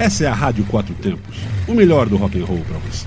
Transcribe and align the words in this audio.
Essa 0.00 0.24
é 0.24 0.28
a 0.28 0.32
Rádio 0.32 0.64
Quatro 0.64 0.94
Tempos, 0.94 1.36
o 1.68 1.74
melhor 1.74 2.06
do 2.06 2.16
rock 2.16 2.40
and 2.40 2.46
roll 2.46 2.64
para 2.66 2.78
você. 2.78 3.06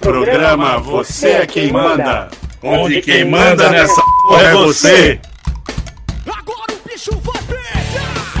Programa 0.00 0.80
Você 0.80 1.28
é 1.28 1.46
quem 1.46 1.70
manda, 1.70 2.28
onde 2.60 3.00
quem 3.02 3.24
manda 3.24 3.70
nessa 3.70 4.02
porra 4.02 4.42
é 4.42 4.52
você. 4.52 5.20
Agora 6.26 6.72
o 6.72 6.88
bicho 6.88 7.12
vai 7.20 7.40
pegar! 7.44 8.34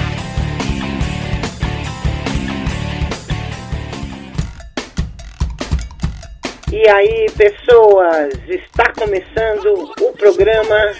E 6.72 6.88
aí, 6.88 7.30
pessoas, 7.36 8.34
está 8.48 8.92
começando 8.94 9.88
o 10.00 10.12
programa 10.14 10.96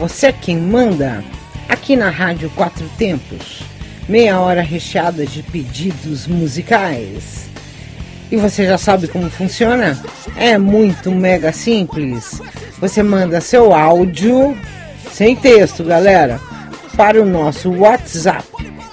Você 0.00 0.26
é 0.28 0.32
quem 0.32 0.56
manda 0.56 1.22
aqui 1.68 1.94
na 1.94 2.08
Rádio 2.08 2.48
Quatro 2.56 2.88
Tempos. 2.96 3.60
Meia 4.08 4.40
hora 4.40 4.62
recheada 4.62 5.26
de 5.26 5.42
pedidos 5.42 6.26
musicais. 6.26 7.50
E 8.32 8.36
você 8.36 8.64
já 8.64 8.78
sabe 8.78 9.08
como 9.08 9.28
funciona? 9.28 10.02
É 10.36 10.56
muito 10.56 11.10
mega 11.10 11.52
simples. 11.52 12.40
Você 12.80 13.02
manda 13.02 13.42
seu 13.42 13.74
áudio 13.74 14.56
sem 15.12 15.36
texto, 15.36 15.84
galera, 15.84 16.40
para 16.96 17.20
o 17.20 17.26
nosso 17.26 17.70
WhatsApp 17.70 18.48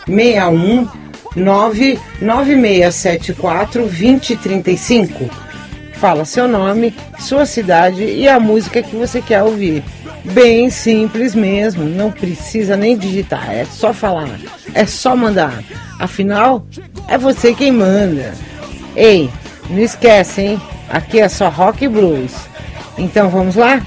61 0.08 0.90
99674 1.38 3.84
2035. 3.84 5.30
Fala 5.94 6.26
seu 6.26 6.50
nome, 6.50 6.94
sua 7.18 7.46
cidade 7.46 8.04
e 8.04 8.28
a 8.28 8.42
música 8.42 8.84
que 8.84 8.98
você 8.98 9.22
quer 9.22 9.42
ouvir. 9.42 9.86
Bem 10.34 10.70
simples 10.70 11.34
mesmo, 11.34 11.84
não 11.84 12.12
precisa 12.12 12.76
nem 12.76 12.98
digitar, 12.98 13.50
é 13.50 13.66
só 13.66 13.94
falar, 13.94 14.40
é 14.74 14.86
só 14.86 15.16
mandar. 15.16 15.64
Afinal, 16.00 16.66
é 17.08 17.18
você 17.18 17.54
quem 17.54 17.72
manda. 17.72 18.34
Ei, 18.96 19.30
não 19.70 19.80
esquece, 19.80 20.42
hein? 20.42 20.62
Aqui 20.90 21.20
é 21.20 21.30
só 21.30 21.50
rock 21.50 21.86
e 21.86 21.88
blues. 21.88 22.34
Então 22.98 23.30
vamos 23.30 23.56
lá? 23.56 23.82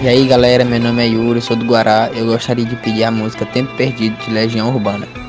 E 0.00 0.08
aí 0.08 0.26
galera, 0.26 0.64
meu 0.64 0.78
nome 0.78 1.02
é 1.02 1.08
Yuri, 1.08 1.40
sou 1.40 1.56
do 1.56 1.64
Guará. 1.64 2.10
Eu 2.14 2.26
gostaria 2.26 2.64
de 2.64 2.76
pedir 2.76 3.04
a 3.04 3.10
música 3.10 3.46
Tempo 3.46 3.74
Perdido 3.74 4.16
de 4.22 4.30
Legião 4.30 4.68
Urbana. 4.68 5.23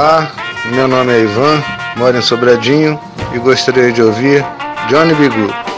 Olá, 0.00 0.32
meu 0.72 0.88
nome 0.88 1.12
é 1.12 1.20
Ivan, 1.20 1.62
moro 1.98 2.16
em 2.16 2.22
Sobradinho 2.22 2.98
e 3.34 3.38
gostaria 3.38 3.92
de 3.92 4.02
ouvir 4.02 4.42
Johnny 4.88 5.12
Bigu. 5.12 5.69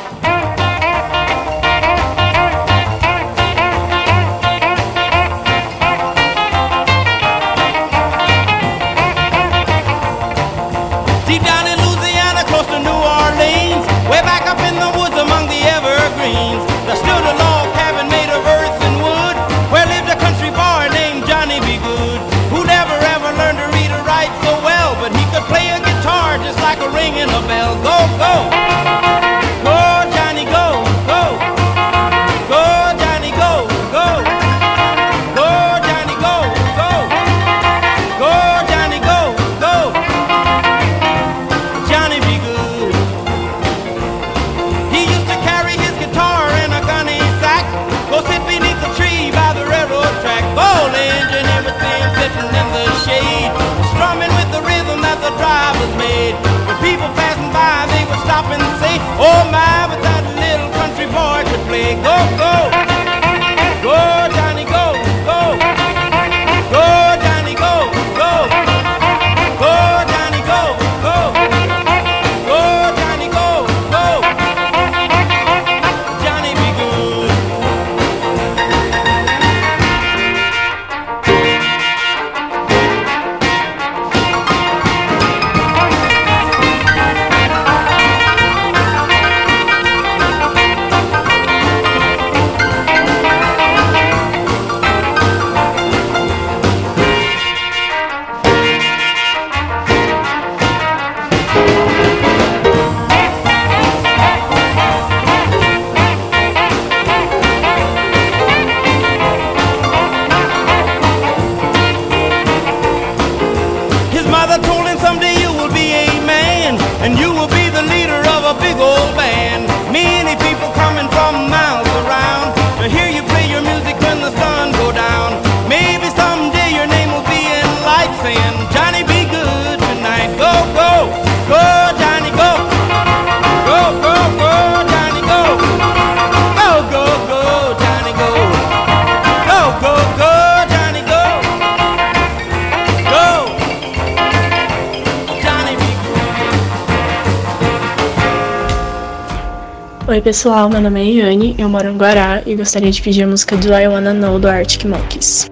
Pessoal, 150.23 150.71
meu 150.71 150.81
nome 150.81 151.01
é 151.01 151.05
Iane, 151.05 151.55
eu 151.59 151.69
moro 151.69 151.89
em 151.89 151.97
Guará 151.97 152.43
e 152.47 152.55
gostaria 152.55 152.91
de 152.91 153.03
pedir 153.03 153.25
a 153.25 153.27
música 153.27 153.57
do 153.57 153.75
I 153.75 153.89
Wanna 153.89 154.15
Know 154.15 154.39
do 154.39 154.49
Arctic 154.49 154.85
Monkeys. 154.85 155.52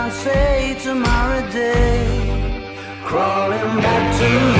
can't 0.00 0.12
say 0.12 0.76
tomorrow 0.82 1.42
day. 1.50 2.06
Crawling 3.04 3.80
back 3.82 4.04
to 4.18 4.59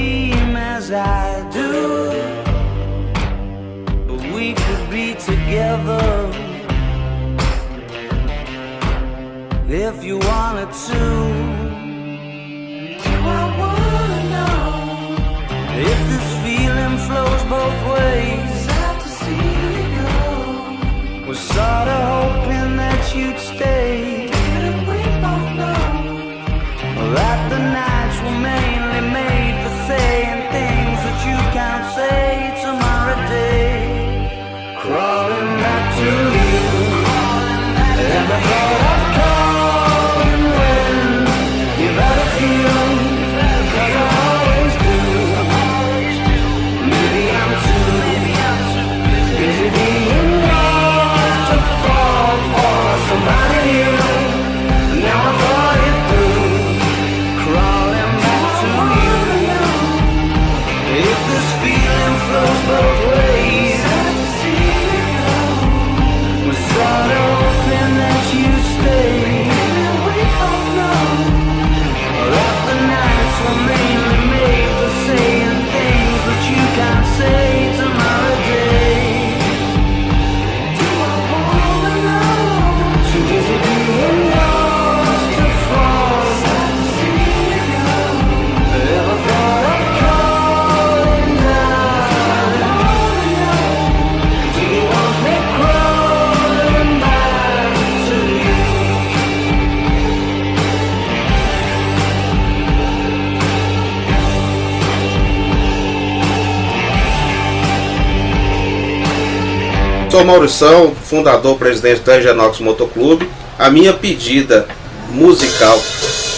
I 0.93 1.49
do. 1.51 1.71
But 4.07 4.21
we 4.33 4.53
could 4.53 4.89
be 4.89 5.13
together 5.15 6.29
if 9.69 10.03
you 10.03 10.17
wanted 10.19 10.71
to. 10.87 11.01
Do 13.03 13.15
I 13.39 13.43
wanna 13.61 14.21
know 14.33 14.63
if 15.91 15.99
this 16.11 16.29
feeling 16.43 16.97
flows 17.07 17.43
both 17.45 17.79
ways? 17.95 18.67
Out 18.69 18.99
to 18.99 19.07
see 19.07 19.47
it 19.79 19.87
go. 19.97 21.27
Was 21.27 21.39
sorta 21.39 21.99
hoping 22.11 22.75
that 22.75 23.15
you'd 23.15 23.39
stay. 23.39 24.27
Didn't 24.27 24.81
we 24.89 24.99
both 25.23 25.49
know 25.61 25.83
that 27.15 27.39
the 27.49 27.59
nights 27.59 28.17
were 28.23 28.39
made? 28.41 28.70
Sou 110.11 110.25
Maurição, 110.25 110.93
fundador, 110.93 111.57
presidente 111.57 112.01
da 112.01 112.19
Engenox 112.19 112.59
Motoclube. 112.59 113.29
A 113.57 113.69
minha 113.69 113.93
pedida 113.93 114.67
musical 115.09 115.81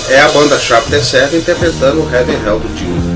é 0.10 0.22
a 0.22 0.28
banda 0.28 0.60
Chapter 0.60 1.04
7 1.04 1.38
interpretando 1.38 2.08
Heaven 2.14 2.36
Hell 2.46 2.60
do 2.60 2.68
Dio. 2.76 3.13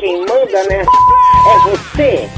Quem 0.00 0.18
manda 0.20 0.64
nessa 0.64 0.90
é 1.46 1.58
você. 1.68 2.28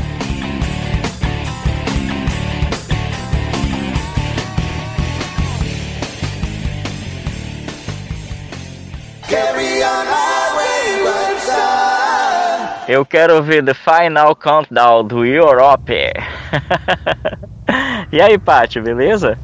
Eu 12.88 13.07
quero 13.07 13.40
ver 13.42 13.64
The 13.64 13.75
Final 13.75 14.35
Countdown 14.35 15.04
do 15.04 15.25
Europe. 15.25 15.95
e 18.11 18.21
aí, 18.21 18.37
Paty, 18.37 18.81
beleza? 18.81 19.38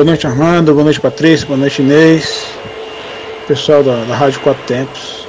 Boa 0.00 0.06
noite, 0.06 0.26
Armando. 0.26 0.72
Boa 0.72 0.84
noite, 0.84 0.98
Patrícia. 0.98 1.46
Boa 1.46 1.58
noite, 1.58 1.82
Inês. 1.82 2.46
Pessoal 3.46 3.84
da, 3.84 4.02
da 4.06 4.16
Rádio 4.16 4.40
Quatro 4.40 4.64
Tempos. 4.64 5.28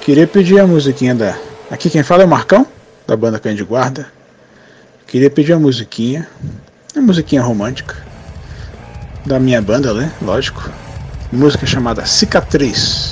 Queria 0.00 0.26
pedir 0.26 0.58
a 0.58 0.66
musiquinha 0.66 1.14
da. 1.14 1.36
Aqui 1.70 1.90
quem 1.90 2.02
fala 2.02 2.22
é 2.22 2.24
o 2.24 2.28
Marcão, 2.28 2.66
da 3.06 3.14
banda 3.14 3.38
Cães 3.38 3.58
de 3.58 3.62
Guarda. 3.62 4.06
Queria 5.06 5.28
pedir 5.28 5.52
a 5.52 5.58
musiquinha. 5.58 6.26
Uma 6.96 7.08
musiquinha 7.08 7.42
romântica. 7.42 7.96
Da 9.26 9.38
minha 9.38 9.60
banda, 9.60 9.92
né? 9.92 10.10
Lógico. 10.22 10.70
Música 11.30 11.66
chamada 11.66 12.06
Cicatriz. 12.06 13.09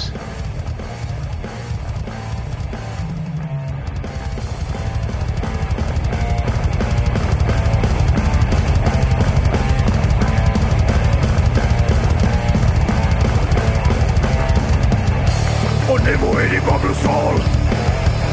O 16.08 16.10
nevoeiro 16.10 16.62
cobre 16.62 16.90
o 16.90 16.94
sol. 16.94 17.34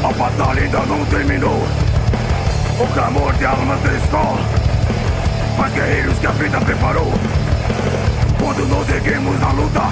A 0.02 0.12
batalha 0.14 0.62
ainda 0.62 0.78
não 0.86 1.04
terminou 1.04 1.62
O 2.80 2.86
clamor 2.94 3.34
de 3.34 3.44
almas 3.44 3.78
da 3.82 3.92
escola 3.92 4.40
Mas 5.58 5.74
guerreiros 5.74 6.18
que 6.18 6.26
a 6.26 6.30
vida 6.30 6.58
preparou 6.58 7.12
Quando 8.38 8.66
nos 8.66 8.88
erguemos 8.88 9.38
na 9.40 9.52
luta 9.52 9.82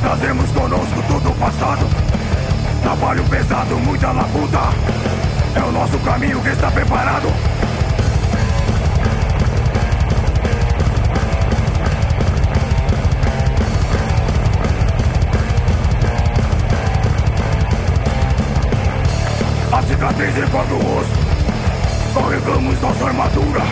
Trazemos 0.00 0.50
conosco 0.50 1.04
todo 1.06 1.30
o 1.30 1.34
passado 1.34 1.86
Trabalho 2.82 3.22
pesado, 3.24 3.76
muita 3.76 4.10
labuta 4.10 4.58
É 5.54 5.62
o 5.62 5.70
nosso 5.70 5.98
caminho 6.00 6.40
que 6.40 6.48
está 6.48 6.68
preparado 6.72 7.55
cicatriz 19.96 20.36
encobre 20.36 20.74
o 20.74 20.78
rosto. 20.78 21.18
Carregamos 22.14 22.80
nossa 22.80 23.06
armadura. 23.06 23.62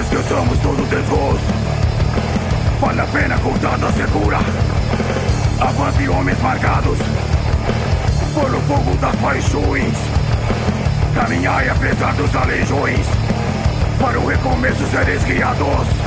Esqueçamos 0.00 0.58
todo 0.60 0.82
o 0.82 0.86
desgosto. 0.86 1.52
Vale 2.80 3.00
a 3.00 3.06
pena 3.06 3.38
contada 3.38 3.92
segura 3.92 4.38
Avante 5.60 6.08
homens 6.08 6.40
marcados. 6.42 6.98
Pelo 8.34 8.60
fogo 8.62 8.96
das 8.96 9.16
paixões. 9.16 9.94
Caminhai 11.14 11.68
apesar 11.68 12.14
dos 12.14 12.34
aleijões. 12.34 13.06
Para 14.00 14.18
o 14.18 14.26
recomeço 14.26 14.84
seres 14.90 15.22
guiados 15.24 16.01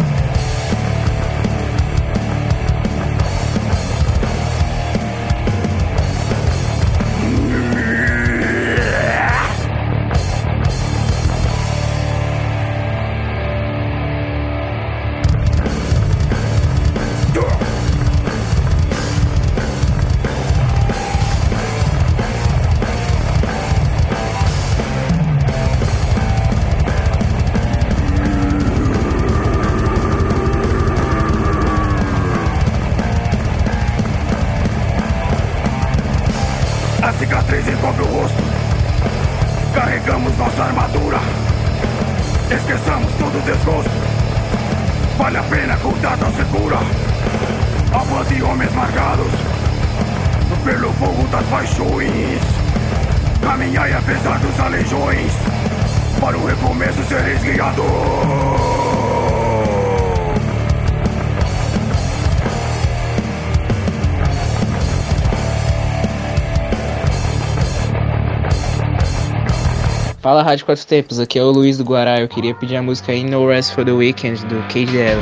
Fala 70.26 70.42
Rádio 70.42 70.66
Quatro 70.66 70.88
Tempos, 70.88 71.20
aqui 71.20 71.38
é 71.38 71.44
o 71.44 71.52
Luiz 71.52 71.78
do 71.78 71.84
Guará. 71.84 72.20
Eu 72.20 72.28
queria 72.28 72.56
pedir 72.56 72.76
a 72.78 72.82
música 72.82 73.12
aí 73.12 73.24
No 73.24 73.48
Rest 73.48 73.76
for 73.76 73.86
the 73.86 73.92
Weekend 73.92 74.44
do 74.48 74.56
KGL. 74.70 75.22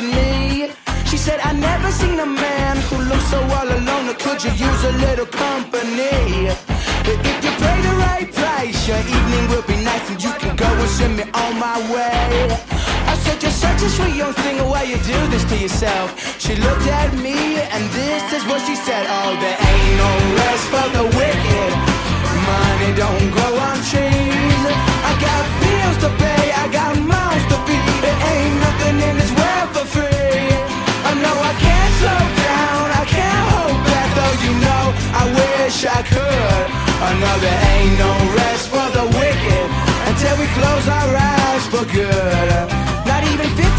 Me. 0.00 0.70
She 1.06 1.18
said, 1.18 1.40
I 1.42 1.52
never 1.52 1.90
seen 1.92 2.18
a 2.18 2.24
man 2.24 2.76
who 2.88 2.96
looks 3.04 3.24
so 3.24 3.38
all 3.38 3.68
alone. 3.68 4.14
Could 4.14 4.42
you 4.42 4.50
use 4.52 4.84
a 4.84 4.92
little 4.92 5.26
company? 5.26 6.71
You're 13.42 13.50
such 13.50 13.82
a 13.82 13.90
sweet 13.90 14.14
young 14.14 14.32
thing, 14.34 14.62
why 14.70 14.84
you 14.84 14.94
do 15.02 15.18
this 15.26 15.42
to 15.50 15.58
yourself? 15.58 16.14
She 16.38 16.54
looked 16.54 16.86
at 16.86 17.10
me 17.18 17.58
and 17.58 17.82
this 17.90 18.22
is 18.38 18.46
what 18.46 18.62
she 18.62 18.78
said. 18.78 19.02
Oh, 19.02 19.34
there 19.42 19.58
ain't 19.58 19.94
no 19.98 20.10
rest 20.38 20.64
for 20.70 20.86
the 20.94 21.04
wicked. 21.10 21.70
Money 22.46 22.94
don't 22.94 23.28
grow 23.34 23.52
on 23.66 23.82
trees. 23.90 24.62
I 25.10 25.12
got 25.18 25.42
bills 25.58 25.98
to 26.06 26.10
pay, 26.22 26.54
I 26.54 26.70
got 26.70 26.94
mouths 27.02 27.42
to 27.50 27.58
feed. 27.66 27.82
There 28.06 28.20
ain't 28.30 28.56
nothing 28.62 28.96
in 29.10 29.14
this 29.18 29.32
world 29.34 29.68
for 29.74 29.86
free. 29.90 30.46
I 31.02 31.12
know 31.18 31.34
I 31.34 31.52
can't 31.58 31.92
slow 31.98 32.22
down, 32.46 32.84
I 32.94 33.04
can't 33.10 33.44
hold 33.58 33.78
back, 33.90 34.08
though 34.22 34.36
you 34.46 34.52
know 34.62 34.84
I 35.18 35.24
wish 35.34 35.82
I 35.82 36.00
could. 36.06 36.66
I 37.02 37.10
know 37.18 37.34
there 37.42 37.60
ain't 37.74 37.96
no 37.98 38.12
rest 38.38 38.70
for 38.70 38.86
the 38.94 39.02
wicked 39.18 39.66
until 40.14 40.34
we 40.38 40.46
close 40.54 40.86
our 40.86 41.10
eyes 41.10 41.64
for 41.66 41.82
good. 41.90 42.91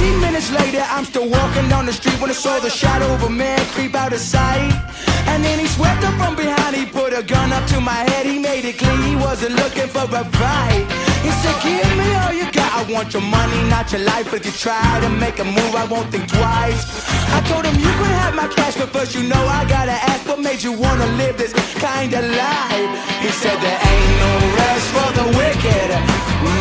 15 0.03 0.19
minutes 0.19 0.51
later, 0.51 0.83
I'm 0.89 1.05
still 1.05 1.29
walking 1.29 1.69
down 1.69 1.85
the 1.85 1.93
street 1.93 2.19
when 2.19 2.29
I 2.29 2.33
saw 2.33 2.59
the 2.59 2.69
shadow 2.69 3.07
of 3.13 3.23
a 3.23 3.29
man 3.29 3.57
creep 3.67 3.95
out 3.95 4.11
of 4.11 4.19
sight. 4.19 5.12
And 5.31 5.43
then 5.43 5.59
he 5.59 5.67
swept 5.67 6.03
up 6.03 6.15
from 6.15 6.35
behind, 6.35 6.75
he 6.75 6.85
put 6.85 7.13
a 7.13 7.23
gun 7.23 7.51
up 7.51 7.65
to 7.69 7.79
my 7.79 8.01
head, 8.09 8.25
he 8.25 8.39
made 8.39 8.65
it 8.65 8.77
clear 8.77 8.97
he 8.97 9.15
wasn't 9.15 9.55
looking 9.55 9.87
for 9.87 10.05
a 10.05 10.23
fight. 10.39 10.85
He 11.23 11.31
said, 11.41 11.55
Give 11.63 11.91
me 11.97 12.07
all 12.21 12.33
you 12.33 12.51
got, 12.51 12.71
I 12.79 12.83
want 12.91 13.13
your 13.13 13.23
money, 13.23 13.59
not 13.69 13.91
your 13.91 14.01
life. 14.01 14.33
If 14.33 14.45
you 14.45 14.51
try 14.51 14.99
to 15.01 15.09
make 15.09 15.39
a 15.39 15.45
move, 15.45 15.73
I 15.75 15.85
won't 15.85 16.09
think 16.11 16.27
twice. 16.27 16.83
I 17.31 17.39
told 17.47 17.65
him, 17.65 17.75
You 17.75 17.93
can 17.99 18.11
have 18.23 18.35
my 18.35 18.47
cash, 18.47 18.75
but 18.75 18.89
first 18.89 19.15
you 19.15 19.23
know 19.23 19.43
I 19.59 19.65
gotta 19.67 19.97
ask, 20.11 20.27
What 20.27 20.39
made 20.39 20.61
you 20.61 20.73
wanna 20.73 21.07
live 21.21 21.37
this 21.37 21.53
kind 21.79 22.13
of 22.13 22.23
life? 22.23 22.91
He 23.23 23.29
said, 23.41 23.57
There 23.63 23.79
ain't 23.91 24.13
no 24.25 24.31
rest 24.59 24.87
for 24.95 25.09
the 25.19 25.25
wicked, 25.39 25.89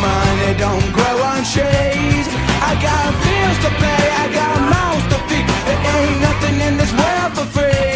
money 0.03 0.53
don't 0.57 0.87
grow 0.95 1.15
on 1.31 1.41
trees. 1.53 2.25
I 2.69 2.71
got 2.87 3.07
bills 3.23 3.59
to 3.65 3.71
pay, 3.83 4.05
I 4.23 4.25
got 4.39 4.55
mouths 4.73 5.05
to 5.11 5.17
feed. 5.27 5.45
There 5.67 5.81
ain't 5.95 6.17
nothing 6.27 6.57
in 6.67 6.73
this 6.81 6.91
world 6.99 7.31
for 7.37 7.47
free. 7.55 7.92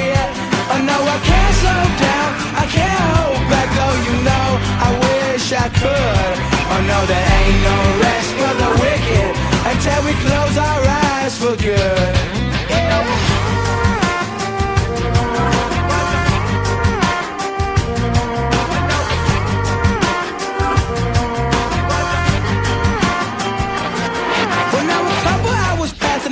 I 1.04 1.20
can't 1.30 1.56
slow 1.62 1.84
down, 2.08 2.30
I 2.64 2.66
can't 2.78 3.02
hold 3.14 3.44
back, 3.52 3.70
though 3.78 3.98
you 4.08 4.16
know 4.28 4.48
I 4.88 4.90
wish 5.08 5.46
I 5.54 5.68
could. 5.82 6.34
Oh, 6.70 6.76
I 6.76 6.80
know 6.90 7.02
there 7.12 7.28
ain't 7.40 7.60
no 7.72 7.78
rest 8.06 8.30
for 8.40 8.54
the 8.62 8.70
wicked 8.84 9.32
until 9.72 10.00
we 10.08 10.14
close 10.26 10.56
our 10.58 10.82
eyes 10.86 11.38
for 11.38 11.56
good. 11.62 12.38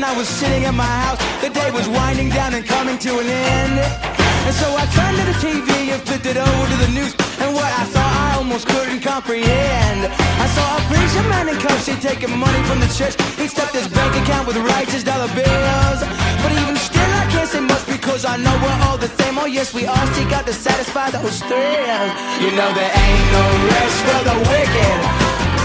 I 0.06 0.16
was 0.16 0.28
sitting 0.28 0.64
in 0.64 0.76
my 0.76 0.84
house. 0.84 1.20
The 1.42 1.50
day 1.50 1.72
was 1.72 1.90
winding 1.90 2.30
down 2.30 2.54
and 2.54 2.64
coming 2.64 2.98
to 3.00 3.20
an 3.20 3.28
end. 3.28 4.25
And 4.46 4.54
so 4.54 4.68
I 4.78 4.86
turned 4.94 5.18
to 5.18 5.26
the 5.26 5.38
TV 5.42 5.70
and 5.90 6.02
flipped 6.06 6.28
it 6.30 6.38
over 6.38 6.64
to 6.70 6.78
the 6.86 6.92
news. 6.94 7.18
And 7.42 7.50
what 7.58 7.66
I 7.66 7.84
saw, 7.90 8.06
I 8.06 8.38
almost 8.38 8.70
couldn't 8.70 9.02
comprehend. 9.02 10.06
I 10.06 10.48
saw 10.54 10.78
a 10.78 10.82
preacher 10.86 11.26
man 11.34 11.50
in 11.50 11.58
cuffs, 11.58 11.88
he 11.90 11.96
taking 11.98 12.30
money 12.38 12.62
from 12.70 12.80
the 12.80 12.90
church. 12.94 13.18
He 13.42 13.48
stuffed 13.50 13.74
his 13.74 13.88
bank 13.90 14.14
account 14.22 14.46
with 14.46 14.58
righteous 14.58 15.02
dollar 15.02 15.30
bills. 15.34 16.00
But 16.46 16.52
even 16.62 16.78
still, 16.78 17.12
I 17.22 17.26
can't 17.34 17.50
say 17.50 17.62
much 17.62 17.86
because 17.90 18.22
I 18.24 18.38
know 18.38 18.54
we're 18.62 18.80
all 18.86 18.98
the 19.02 19.10
same. 19.18 19.34
Oh 19.42 19.50
yes, 19.50 19.74
we 19.74 19.90
all 19.90 20.08
seek 20.14 20.32
out 20.32 20.46
to 20.46 20.54
satisfy 20.54 21.10
those 21.10 21.42
thrills. 21.42 22.12
You 22.38 22.54
know 22.54 22.70
there 22.78 22.94
ain't 22.94 23.28
no 23.34 23.46
rest 23.74 23.98
for 24.06 24.22
the 24.30 24.36
wicked. 24.46 24.98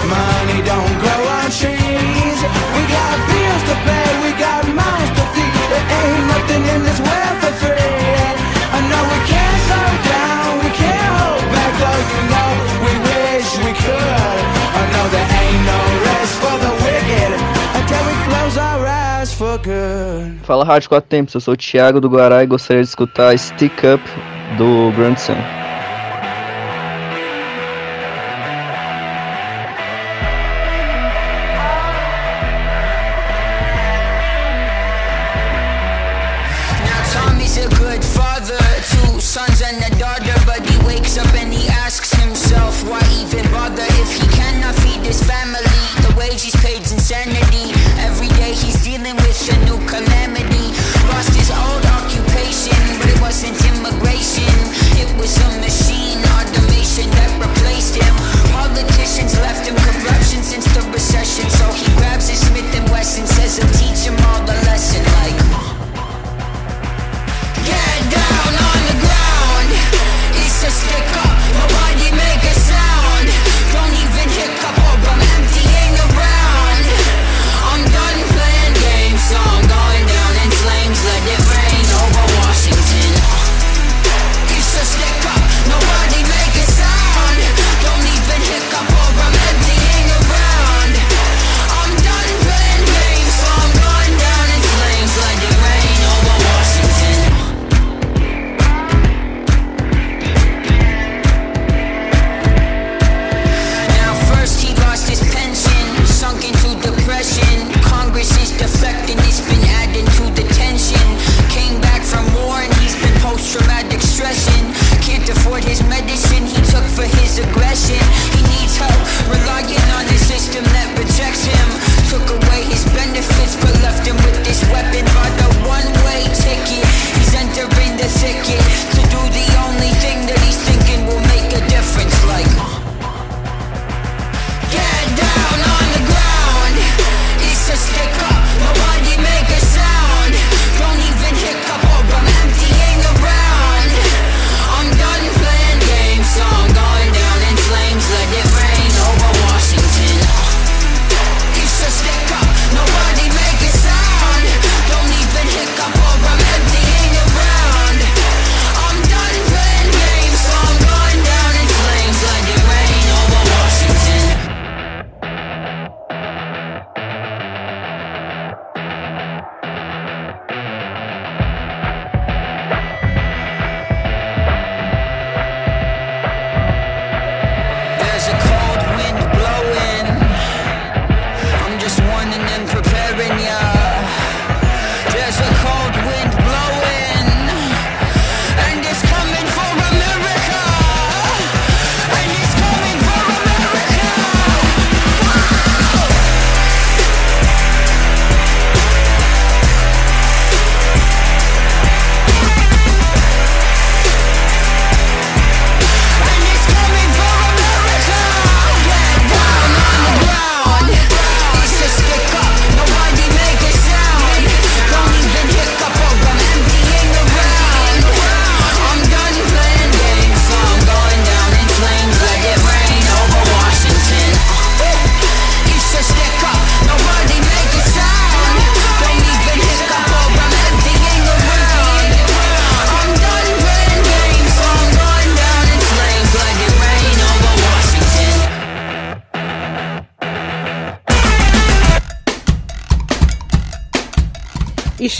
Money 0.08 0.60
don't 0.64 0.94
grow 1.04 1.20
on 1.36 1.48
trees. 1.52 2.38
We 2.74 2.82
got 2.96 3.14
bills 3.28 3.62
to 3.68 3.76
pay, 3.84 4.08
we 4.24 4.30
got 4.40 4.64
mouths 4.72 5.12
to 5.20 5.24
feed. 5.36 5.52
There 5.68 5.86
ain't 6.00 6.24
nothing 6.32 6.62
in 6.64 6.80
this 6.88 7.00
world 7.04 7.36
for 7.44 7.52
free. 7.60 7.79
We 13.64 13.72
could. 13.72 14.40
I 14.80 14.84
know 14.92 15.06
there 15.14 15.30
ain't 15.40 15.62
no 15.72 15.80
rest 16.08 16.34
for 16.42 16.56
the 16.64 16.72
wicked 16.84 17.30
until 17.78 18.02
we 18.08 18.14
close 18.28 18.56
our 18.56 18.86
eyes 18.86 19.32
for 19.34 19.58
good. 19.58 20.40
Fala 20.44 20.64
Rádio 20.64 20.88
Quatro 20.88 21.08
Tempos, 21.08 21.34
eu 21.34 21.40
sou 21.40 21.54
o 21.54 21.56
Thiago 21.56 22.00
do 22.00 22.08
Guará 22.08 22.42
e 22.42 22.46
gostaria 22.46 22.82
de 22.82 22.88
escutar 22.88 23.36
Stick 23.38 23.82
Up 23.86 24.02
do 24.56 24.90
Grandson. 24.96 25.34
Now 25.34 25.59
The 46.40 46.46
wage 46.46 46.54
he's 46.54 46.64
paid's 46.64 46.92
insanity. 46.92 47.68
Every 48.00 48.28
day 48.40 48.54
he's 48.54 48.82
dealing 48.82 49.16
with 49.16 49.52
a 49.52 49.56
new 49.68 49.76
calamity. 49.86 50.72
Lost 51.12 51.36
his 51.36 51.50
old 51.50 51.84
occupation, 51.84 52.76
but 52.98 53.08
it 53.12 53.20
wasn't 53.20 53.56
immigration. 53.68 54.48
It 54.96 55.10
was 55.20 55.36
a 55.36 55.48
machine 55.60 56.18
automation 56.40 57.10
that 57.10 57.30
replaced 57.36 57.96
him. 57.96 58.14
Politicians 58.56 59.36
left 59.40 59.66
him 59.68 59.76
corruption 59.76 60.42
since 60.42 60.64
the 60.72 60.80
recession, 60.92 61.44
so 61.50 61.72
he 61.72 61.84
grabs 61.96 62.28
his 62.28 62.40
Smith 62.40 62.72
and 62.74 62.88
Wesson, 62.88 63.26
says 63.26 63.58
he'll 63.58 63.68
teach 63.76 64.08
him 64.08 64.16
all 64.24 64.40
the 64.46 64.54
lesson 64.54 64.69